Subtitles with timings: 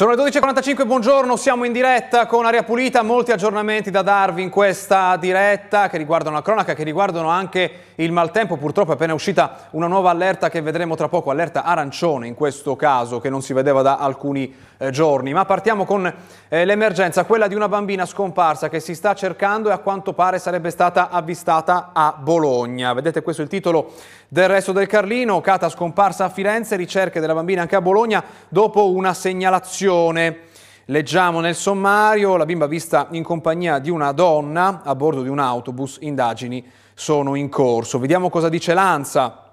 [0.00, 4.48] Sono le 12.45, buongiorno, siamo in diretta con Aria Pulita, molti aggiornamenti da darvi in
[4.48, 9.68] questa diretta che riguardano la cronaca, che riguardano anche il maltempo, purtroppo è appena uscita
[9.72, 13.52] una nuova allerta che vedremo tra poco, allerta arancione in questo caso, che non si
[13.52, 15.34] vedeva da alcuni eh, giorni.
[15.34, 16.10] Ma partiamo con
[16.48, 20.38] eh, l'emergenza, quella di una bambina scomparsa che si sta cercando e a quanto pare
[20.38, 22.94] sarebbe stata avvistata a Bologna.
[22.94, 23.92] Vedete questo è il titolo
[24.32, 28.92] del resto del Carlino, Cata scomparsa a Firenze, ricerche della bambina anche a Bologna dopo
[28.92, 30.42] una segnalazione.
[30.84, 35.40] Leggiamo nel sommario, la bimba vista in compagnia di una donna a bordo di un
[35.40, 37.98] autobus, indagini sono in corso.
[37.98, 39.50] Vediamo cosa dice l'ANSA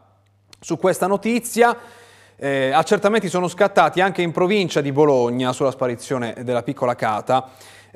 [0.60, 1.76] su questa notizia.
[2.36, 7.50] Eh, accertamenti sono scattati anche in provincia di Bologna sulla sparizione della piccola Cata.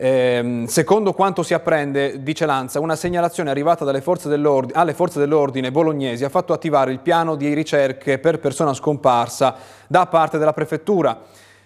[0.04, 4.28] Eh, secondo quanto si apprende, dice Lanza, una segnalazione arrivata forze
[4.74, 10.08] alle forze dell'ordine bolognesi ha fatto attivare il piano di ricerche per persona scomparsa da
[10.08, 11.22] parte della prefettura.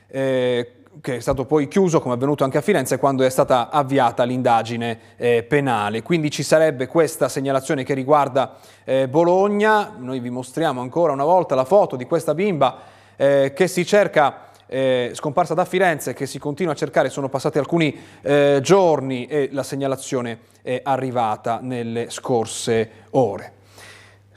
[0.08, 3.70] Eh, che è stato poi chiuso, come è avvenuto anche a Firenze, quando è stata
[3.70, 6.02] avviata l'indagine eh, penale.
[6.02, 9.96] Quindi ci sarebbe questa segnalazione che riguarda eh, Bologna.
[9.98, 12.80] Noi vi mostriamo ancora una volta la foto di questa bimba
[13.16, 17.58] eh, che si cerca eh, scomparsa da Firenze che si continua a cercare, sono passati
[17.58, 23.54] alcuni eh, giorni e la segnalazione è arrivata nelle scorse ore.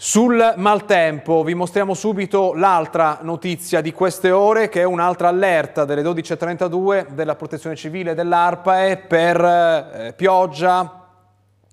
[0.01, 6.03] Sul maltempo vi mostriamo subito l'altra notizia di queste ore che è un'altra allerta delle
[6.03, 11.09] 12.32 della protezione civile dell'ARPAE per eh, pioggia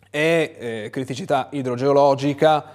[0.10, 2.66] e eh, criticità idrogeologica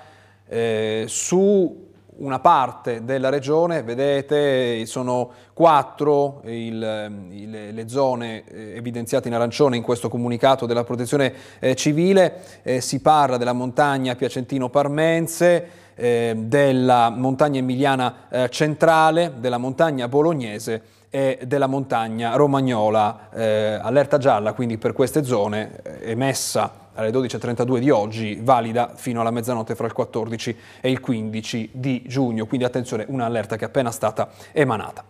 [0.47, 1.90] eh, su
[2.21, 9.77] una parte della regione, vedete sono quattro il, il, le zone eh, evidenziate in arancione
[9.77, 17.11] in questo comunicato della protezione eh, civile, eh, si parla della montagna Piacentino-Parmense, eh, della
[17.11, 24.79] montagna emiliana eh, centrale, della montagna bolognese e della montagna romagnola, eh, allerta gialla quindi
[24.79, 30.57] per queste zone emessa alle 12.32 di oggi, valida fino alla mezzanotte fra il 14
[30.81, 35.05] e il 15 di giugno, quindi attenzione, un'allerta che è appena stata emanata.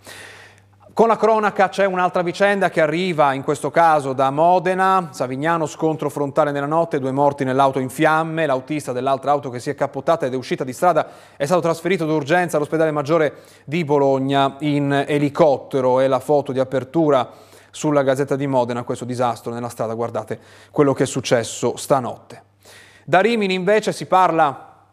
[0.92, 6.10] Con la cronaca c'è un'altra vicenda che arriva in questo caso da Modena, Savignano, scontro
[6.10, 10.26] frontale nella notte, due morti nell'auto in fiamme, l'autista dell'altra auto che si è cappottata
[10.26, 16.00] ed è uscita di strada è stato trasferito d'urgenza all'ospedale maggiore di Bologna in elicottero.
[16.00, 17.30] E la foto di apertura
[17.70, 20.38] sulla Gazzetta di Modena questo disastro nella strada, guardate
[20.70, 22.42] quello che è successo stanotte.
[23.04, 24.84] Da Rimini invece si parla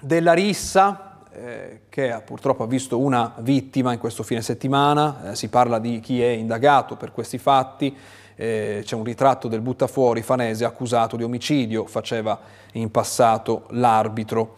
[0.00, 5.48] della rissa eh, che purtroppo ha visto una vittima in questo fine settimana, eh, si
[5.48, 7.96] parla di chi è indagato per questi fatti,
[8.40, 12.40] eh, c'è un ritratto del buttafuori fanese accusato di omicidio, faceva
[12.72, 14.56] in passato l'arbitro.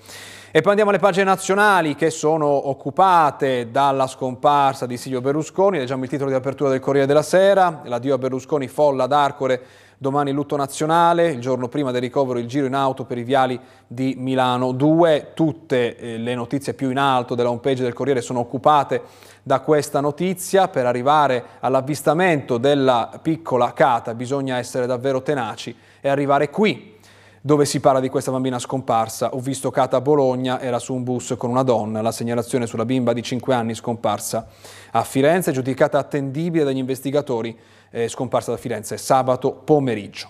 [0.53, 6.05] E poi andiamo alle pagine nazionali che sono occupate dalla scomparsa di Silvio Berlusconi, leggiamo
[6.05, 9.63] il titolo di apertura del Corriere della Sera, l'addio a Berlusconi folla ad Arcore,
[10.03, 13.59] domani lutto nazionale, il giorno prima del ricovero il giro in auto per i viali
[13.87, 18.41] di Milano 2, tutte eh, le notizie più in alto della homepage del Corriere sono
[18.41, 19.01] occupate
[19.45, 26.51] da questa notizia, per arrivare all'avvistamento della piccola Cata bisogna essere davvero tenaci e arrivare
[26.51, 26.99] qui
[27.45, 29.35] dove si parla di questa bambina scomparsa.
[29.35, 32.85] Ho visto Cata a Bologna, era su un bus con una donna, la segnalazione sulla
[32.85, 34.47] bimba di 5 anni scomparsa
[34.93, 37.57] a Firenze, giudicata attendibile dagli investigatori,
[37.93, 40.29] eh, scomparsa da Firenze sabato pomeriggio.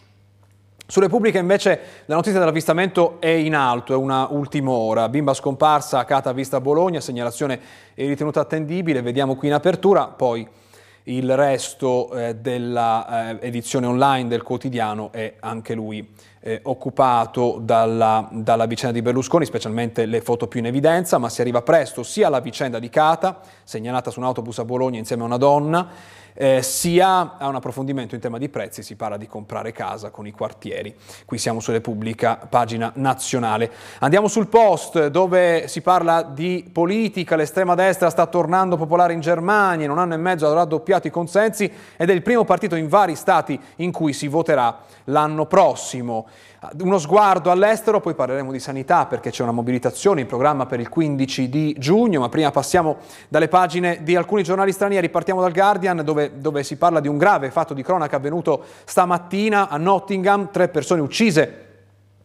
[0.87, 5.09] Su Repubblica invece la notizia dell'avvistamento è in alto, è una ultima ora.
[5.09, 7.59] Bimba scomparsa, Cata vista a Bologna, segnalazione
[7.95, 10.47] ritenuta attendibile, vediamo qui in apertura, poi
[11.05, 16.07] il resto eh, dell'edizione eh, online del quotidiano è anche lui
[16.41, 21.41] eh, occupato dalla, dalla, vicenda di Berlusconi, specialmente le foto più in evidenza, ma si
[21.41, 25.27] arriva presto sia alla vicenda di Cata, segnalata su un autobus a Bologna insieme a
[25.27, 25.89] una donna,
[26.35, 30.27] eh, sia a un approfondimento in tema di prezzi, si parla di comprare casa con
[30.27, 30.95] i quartieri.
[31.25, 33.71] Qui siamo su Repubblica, pagina nazionale.
[34.01, 39.85] Andiamo sul post dove si parla di politica, l'estrema destra sta tornando popolare in Germania,
[39.85, 42.89] in un anno e mezzo avrà raddoppiato i consensi ed è il primo partito in
[42.89, 46.27] vari stati in cui si voterà l'anno prossimo.
[46.81, 50.89] Uno sguardo all'estero, poi parleremo di sanità perché c'è una mobilitazione in programma per il
[50.89, 52.99] 15 di giugno, ma prima passiamo
[53.29, 57.19] dalle pagine di alcuni giornali stranieri, partiamo dal Guardian dove, dove si parla di un
[57.19, 61.67] grave fatto di cronaca avvenuto stamattina a Nottingham, tre persone uccise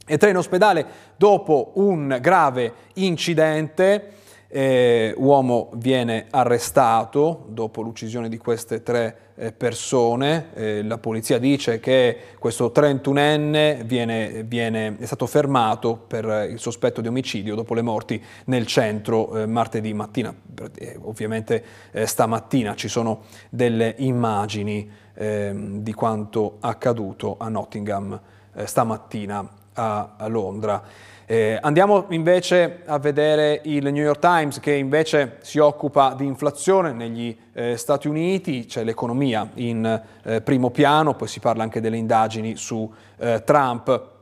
[0.05, 0.85] e tre in ospedale
[1.15, 4.11] dopo un grave incidente.
[4.49, 10.47] Eh, uomo viene arrestato dopo l'uccisione di queste tre eh, persone.
[10.53, 17.01] Eh, la polizia dice che questo 31enne viene, viene, è stato fermato per il sospetto
[17.01, 20.33] di omicidio dopo le morti nel centro eh, martedì mattina.
[20.75, 28.19] Eh, ovviamente eh, stamattina ci sono delle immagini ehm, di quanto accaduto a Nottingham
[28.63, 29.47] stamattina
[29.77, 30.81] a, Londra.
[31.25, 36.93] Eh, andiamo invece a vedere il New York Times che invece si occupa di inflazione
[36.93, 41.97] negli eh, Stati Uniti, c'è l'economia in eh, primo piano, poi si parla anche delle
[41.97, 44.15] indagini su eh, Trump.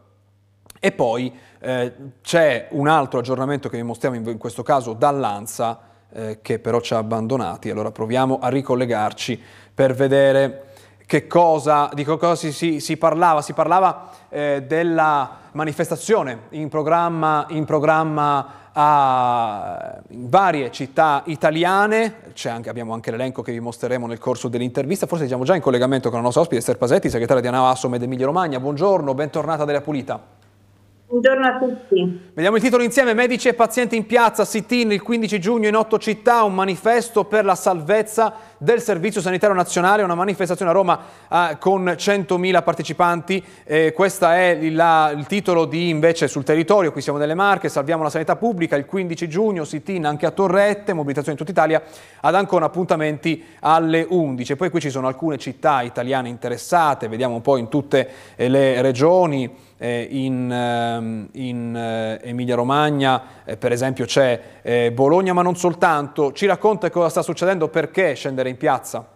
[0.79, 5.79] E poi eh, c'è un altro aggiornamento che vi mostriamo in, in questo caso dall'ANSA
[6.11, 9.41] eh, che però ci ha abbandonati, allora proviamo a ricollegarci
[9.73, 10.64] per vedere
[11.05, 13.41] che cosa, di che cosa si, si, si parlava.
[13.41, 22.93] Si parlava eh, della manifestazione in programma, in programma a varie città italiane, anche, abbiamo
[22.93, 26.25] anche l'elenco che vi mostreremo nel corso dell'intervista, forse siamo già in collegamento con la
[26.25, 28.59] nostra ospite Esther Pasetti, segretaria di Anavasom ed Emilia Romagna.
[28.59, 30.43] Buongiorno, bentornata della Pulita.
[31.07, 32.31] Buongiorno a tutti.
[32.33, 35.99] Vediamo il titolo insieme, Medici e pazienti in piazza, sit-in il 15 giugno in otto
[35.99, 40.99] città, un manifesto per la salvezza del Servizio Sanitario Nazionale, una manifestazione a Roma
[41.29, 46.91] eh, con 100.000 partecipanti, eh, questo è il, la, il, titolo di invece sul territorio,
[46.91, 50.93] qui siamo nelle Marche, salviamo la sanità pubblica, il 15 giugno, sit-in anche a Torrette,
[50.93, 51.83] mobilitazione in tutta Italia,
[52.21, 54.55] ad Ancona appuntamenti alle 11.
[54.55, 58.81] Poi qui ci sono alcune città italiane interessate, vediamo un po' in tutte eh, le
[58.81, 64.53] regioni, eh, in, ehm, in eh, Emilia Romagna, eh, per esempio c'è
[64.93, 66.31] Bologna, ma non soltanto.
[66.31, 69.09] Ci racconta cosa sta succedendo, perché scendere in piazza?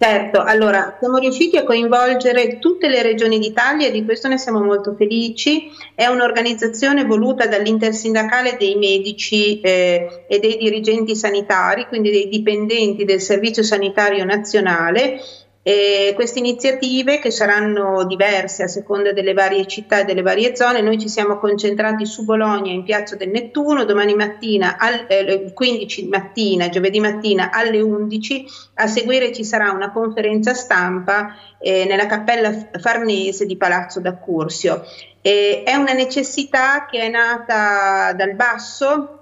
[0.00, 4.62] Certo, allora siamo riusciti a coinvolgere tutte le regioni d'Italia e di questo ne siamo
[4.62, 5.72] molto felici.
[5.92, 13.20] È un'organizzazione voluta dall'intersindacale dei medici eh, e dei dirigenti sanitari, quindi dei dipendenti del
[13.20, 15.20] Servizio Sanitario Nazionale
[15.62, 20.80] e queste iniziative, che saranno diverse a seconda delle varie città e delle varie zone,
[20.80, 26.06] noi ci siamo concentrati su Bologna in Piazza del Nettuno, domani mattina, al, eh, 15
[26.06, 32.50] mattina, giovedì mattina alle 11, a seguire ci sarà una conferenza stampa eh, nella cappella
[32.80, 34.84] Farnese di Palazzo d'Accursio.
[35.20, 39.18] Eh, è una necessità che è nata dal basso,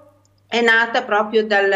[0.46, 1.72] è nata proprio dal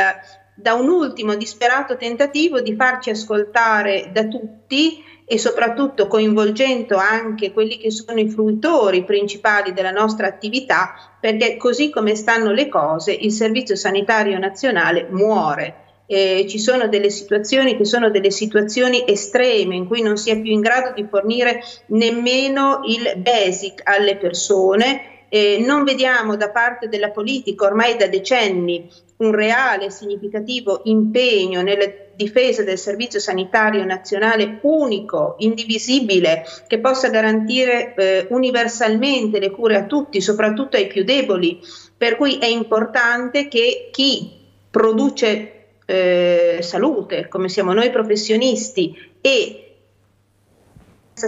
[0.60, 5.02] da un ultimo disperato tentativo di farci ascoltare da tutti
[5.32, 11.88] e soprattutto coinvolgendo anche quelli che sono i fruitori principali della nostra attività, perché così
[11.88, 15.76] come stanno le cose il Servizio Sanitario Nazionale muore.
[16.06, 20.40] Eh, ci sono delle situazioni che sono delle situazioni estreme in cui non si è
[20.40, 26.88] più in grado di fornire nemmeno il basic alle persone eh, non vediamo da parte
[26.88, 34.58] della politica ormai da decenni un reale significativo impegno nella difesa del servizio sanitario nazionale
[34.62, 41.60] unico, indivisibile, che possa garantire eh, universalmente le cure a tutti, soprattutto ai più deboli.
[41.96, 44.32] Per cui è importante che chi
[44.70, 45.52] produce
[45.86, 49.69] eh, salute, come siamo noi professionisti, e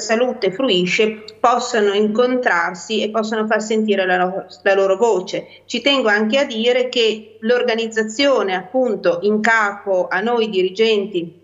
[0.01, 5.47] salute fruisce possano incontrarsi e possano far sentire la, loro, la loro voce.
[5.67, 11.41] Ci tengo anche a dire che l'organizzazione appunto in capo a noi dirigenti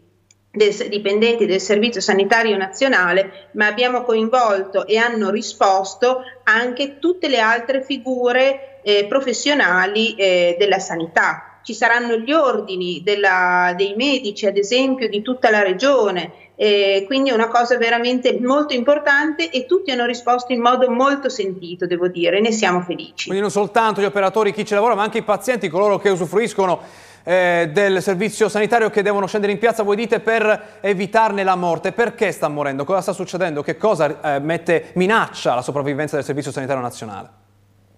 [0.51, 7.39] del, dipendenti del Servizio Sanitario Nazionale, ma abbiamo coinvolto e hanno risposto anche tutte le
[7.39, 14.57] altre figure eh, professionali eh, della sanità ci saranno gli ordini della, dei medici, ad
[14.57, 16.48] esempio, di tutta la regione.
[16.61, 21.29] Eh, quindi è una cosa veramente molto importante e tutti hanno risposto in modo molto
[21.29, 23.27] sentito, devo dire, ne siamo felici.
[23.27, 26.81] Quindi non soltanto gli operatori, chi ci lavora, ma anche i pazienti, coloro che usufruiscono
[27.23, 31.93] eh, del servizio sanitario che devono scendere in piazza, voi dite, per evitarne la morte.
[31.93, 32.83] Perché sta morendo?
[32.83, 33.63] Cosa sta succedendo?
[33.63, 37.29] Che cosa eh, mette, minaccia la sopravvivenza del servizio sanitario nazionale?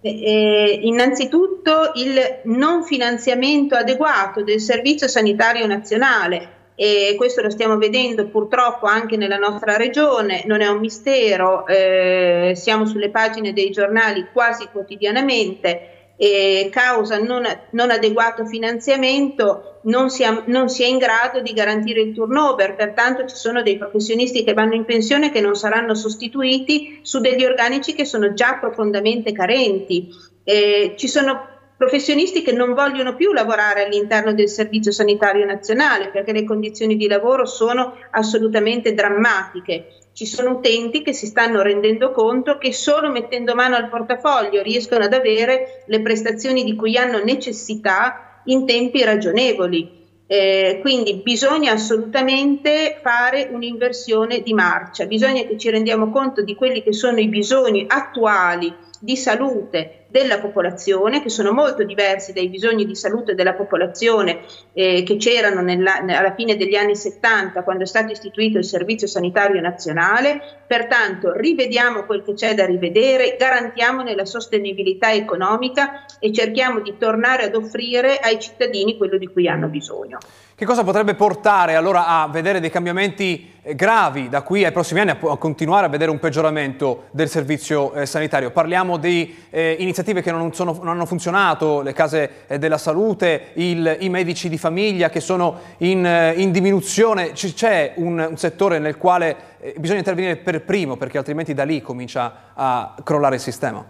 [0.02, 8.26] Eh, innanzitutto il non finanziamento adeguato del Servizio Sanitario Nazionale e questo lo stiamo vedendo
[8.28, 14.28] purtroppo anche nella nostra regione, non è un mistero, eh, siamo sulle pagine dei giornali
[14.32, 21.40] quasi quotidianamente e causa non, non adeguato finanziamento non si, non si, è in grado
[21.40, 25.56] di garantire il turnover, pertanto ci sono dei professionisti che vanno in pensione che non
[25.56, 30.08] saranno sostituiti su degli organici che sono già profondamente carenti.
[30.44, 31.49] Eh, ci sono
[31.80, 37.08] professionisti che non vogliono più lavorare all'interno del Servizio Sanitario Nazionale perché le condizioni di
[37.08, 39.86] lavoro sono assolutamente drammatiche.
[40.12, 45.04] Ci sono utenti che si stanno rendendo conto che solo mettendo mano al portafoglio riescono
[45.04, 49.98] ad avere le prestazioni di cui hanno necessità in tempi ragionevoli.
[50.26, 56.82] Eh, quindi bisogna assolutamente fare un'inversione di marcia, bisogna che ci rendiamo conto di quelli
[56.82, 58.70] che sono i bisogni attuali
[59.00, 64.40] di salute della popolazione, che sono molto diversi dai bisogni di salute della popolazione
[64.72, 69.06] eh, che c'erano nella, alla fine degli anni 70 quando è stato istituito il Servizio
[69.06, 70.40] Sanitario Nazionale.
[70.66, 77.44] Pertanto rivediamo quel che c'è da rivedere, garantiamone la sostenibilità economica e cerchiamo di tornare
[77.44, 80.18] ad offrire ai cittadini quello di cui hanno bisogno.
[80.60, 85.00] Che cosa potrebbe portare allora a vedere dei cambiamenti eh, gravi da qui ai prossimi
[85.00, 88.50] anni, a, continuare a vedere un peggioramento del servizio eh, sanitario?
[88.50, 93.52] Parliamo di eh, iniziative che non, sono, non, hanno funzionato, le case eh, della salute,
[93.54, 97.32] il, i medici di famiglia che sono in, eh, in diminuzione.
[97.32, 101.80] C'è un, un, settore nel quale eh, bisogna intervenire per primo perché altrimenti da lì
[101.80, 103.82] comincia a crollare il sistema?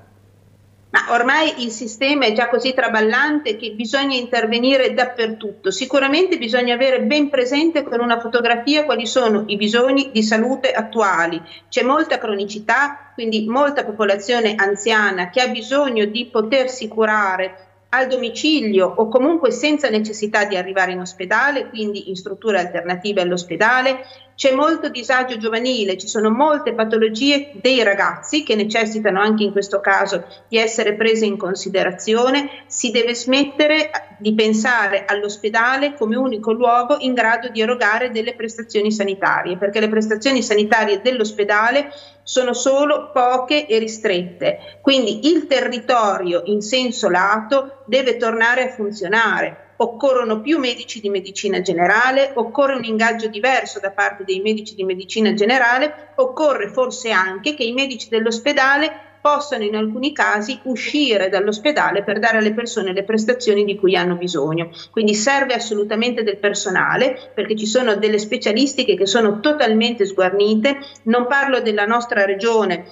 [0.91, 5.71] Ma ormai il sistema è già così traballante che bisogna intervenire dappertutto.
[5.71, 11.41] Sicuramente bisogna avere ben presente con una fotografia quali sono i bisogni di salute attuali.
[11.69, 18.87] C'è molta cronicità, quindi molta popolazione anziana che ha bisogno di potersi curare al domicilio
[18.87, 24.05] o comunque senza necessità di arrivare in ospedale, quindi in strutture alternative all'ospedale.
[24.41, 29.81] C'è molto disagio giovanile, ci sono molte patologie dei ragazzi che necessitano anche in questo
[29.81, 32.49] caso di essere prese in considerazione.
[32.67, 38.91] Si deve smettere di pensare all'ospedale come unico luogo in grado di erogare delle prestazioni
[38.91, 41.91] sanitarie, perché le prestazioni sanitarie dell'ospedale
[42.23, 44.79] sono solo poche e ristrette.
[44.81, 51.63] Quindi il territorio in senso lato deve tornare a funzionare occorrono più medici di medicina
[51.63, 57.55] generale, occorre un ingaggio diverso da parte dei medici di medicina generale, occorre forse anche
[57.55, 63.05] che i medici dell'ospedale possano in alcuni casi uscire dall'ospedale per dare alle persone le
[63.05, 64.71] prestazioni di cui hanno bisogno.
[64.91, 70.79] Quindi serve assolutamente del personale perché ci sono delle specialistiche che sono totalmente sguarnite.
[71.05, 72.85] Non parlo della nostra regione,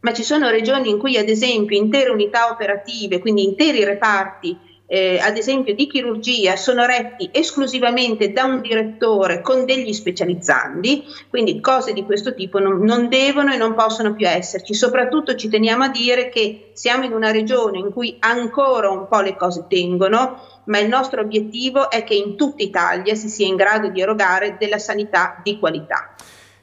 [0.00, 5.20] ma ci sono regioni in cui ad esempio intere unità operative, quindi interi reparti eh,
[5.20, 11.92] ad esempio di chirurgia sono retti esclusivamente da un direttore con degli specializzandi, quindi cose
[11.92, 14.74] di questo tipo non, non devono e non possono più esserci.
[14.74, 19.20] Soprattutto ci teniamo a dire che siamo in una regione in cui ancora un po'
[19.20, 23.54] le cose tengono, ma il nostro obiettivo è che in tutta Italia si sia in
[23.54, 26.16] grado di erogare della sanità di qualità.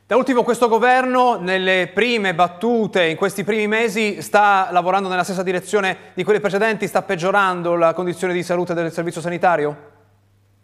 [0.07, 5.43] Da ultimo questo governo nelle prime battute, in questi primi mesi, sta lavorando nella stessa
[5.43, 9.95] direzione di quelle precedenti, sta peggiorando la condizione di salute del servizio sanitario?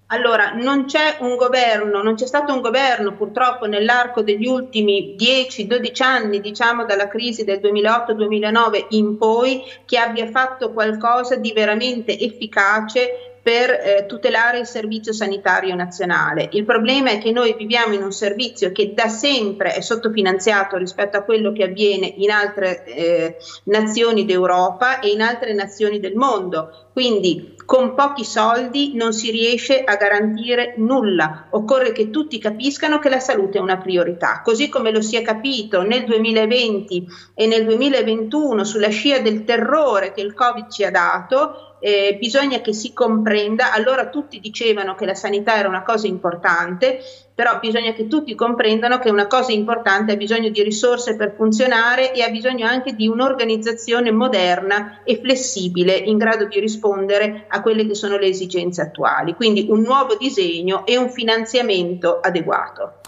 [0.07, 6.03] Allora, non c'è un governo, non c'è stato un governo purtroppo nell'arco degli ultimi 10-12
[6.03, 13.32] anni, diciamo dalla crisi del 2008-2009 in poi, che abbia fatto qualcosa di veramente efficace
[13.43, 16.47] per eh, tutelare il servizio sanitario nazionale.
[16.53, 21.17] Il problema è che noi viviamo in un servizio che da sempre è sottofinanziato rispetto
[21.17, 26.88] a quello che avviene in altre eh, nazioni d'Europa e in altre nazioni del mondo.
[26.93, 31.47] Quindi con pochi soldi non si riesce a garantire nulla.
[31.50, 35.23] Occorre che tutti capiscano che la salute è una priorità, così come lo si è
[35.23, 40.91] capito nel 2020 e nel 2021 sulla scia del terrore che il Covid ci ha
[40.91, 46.07] dato eh, bisogna che si comprenda, allora tutti dicevano che la sanità era una cosa
[46.07, 47.00] importante,
[47.35, 52.13] però bisogna che tutti comprendano che una cosa importante ha bisogno di risorse per funzionare
[52.13, 57.87] e ha bisogno anche di un'organizzazione moderna e flessibile in grado di rispondere a quelle
[57.87, 59.33] che sono le esigenze attuali.
[59.33, 62.99] Quindi un nuovo disegno e un finanziamento adeguato.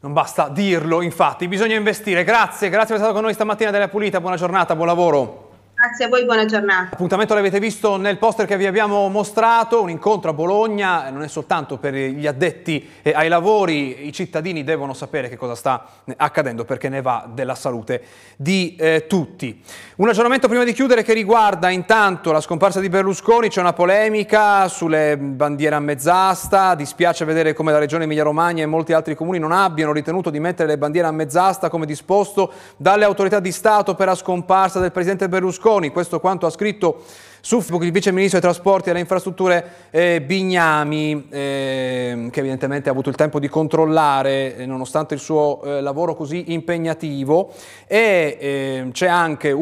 [0.00, 2.24] Non basta dirlo, infatti, bisogna investire.
[2.24, 5.49] Grazie, grazie per essere stato con noi stamattina della Pulita, buona giornata, buon lavoro.
[5.82, 6.90] Grazie a voi, buona giornata.
[6.92, 11.26] Appuntamento l'avete visto nel poster che vi abbiamo mostrato, un incontro a Bologna, non è
[11.26, 15.86] soltanto per gli addetti eh, ai lavori, i cittadini devono sapere che cosa sta
[16.18, 18.02] accadendo perché ne va della salute
[18.36, 19.58] di eh, tutti.
[19.96, 24.68] Un aggiornamento prima di chiudere che riguarda intanto la scomparsa di Berlusconi, c'è una polemica
[24.68, 29.52] sulle bandiere a mezz'asta, dispiace vedere come la regione Emilia-Romagna e molti altri comuni non
[29.52, 34.08] abbiano ritenuto di mettere le bandiere a mezz'asta come disposto dalle autorità di Stato per
[34.08, 37.04] la scomparsa del presidente Berlusconi Berlusconi, questo quanto ha scritto
[37.40, 42.88] su Facebook il vice ministro dei trasporti e delle infrastrutture eh, Bignami, eh, che evidentemente
[42.88, 47.52] ha avuto il tempo di controllare eh, nonostante il suo eh, lavoro così impegnativo
[47.86, 49.52] e ehm, c'è anche eh,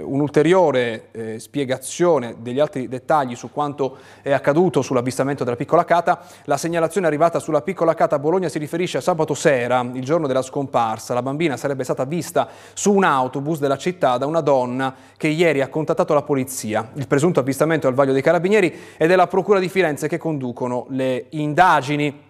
[0.00, 6.24] un'ulteriore eh, spiegazione degli altri dettagli su quanto è accaduto sull'avvistamento della piccola Cata.
[6.44, 10.26] La segnalazione arrivata sulla piccola Cata a Bologna si riferisce a sabato sera, il giorno
[10.26, 11.14] della scomparsa.
[11.14, 15.60] La bambina sarebbe stata vista su un autobus della città da una donna che ieri
[15.60, 16.90] ha ha contattato la polizia.
[16.94, 20.86] Il presunto avvistamento è al vaglio dei carabinieri e della Procura di Firenze che conducono
[20.90, 22.24] le indagini.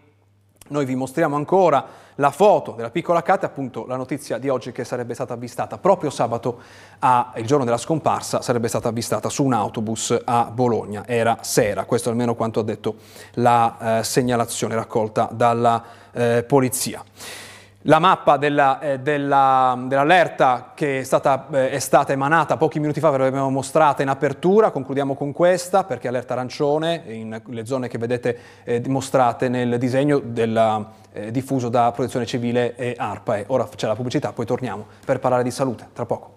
[0.68, 4.84] Noi vi mostriamo ancora la foto della piccola Kate, appunto la notizia di oggi che
[4.84, 6.60] sarebbe stata avvistata proprio sabato,
[7.00, 11.04] a, il giorno della scomparsa, sarebbe stata avvistata su un autobus a Bologna.
[11.06, 12.96] Era sera, questo è almeno quanto ha detto
[13.34, 17.04] la eh, segnalazione raccolta dalla eh, polizia.
[17.88, 22.98] La mappa della, eh, della, dell'allerta che è stata, eh, è stata, emanata pochi minuti
[22.98, 27.86] fa, ve l'abbiamo mostrata in apertura, concludiamo con questa perché allerta arancione, in le zone
[27.86, 33.44] che vedete eh, mostrate nel disegno della, eh, diffuso da Protezione Civile e ARPA.
[33.46, 36.35] ora c'è la pubblicità, poi torniamo per parlare di salute, tra poco.